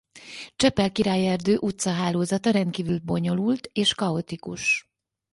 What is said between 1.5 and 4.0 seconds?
utcahálózata rendkívül bonyolult és